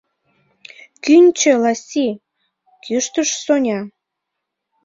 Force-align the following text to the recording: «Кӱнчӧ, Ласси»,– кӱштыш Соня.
«Кӱнчӧ, 1.03 1.51
Ласси»,– 1.61 2.07
кӱштыш 2.83 3.29
Соня. 3.43 3.79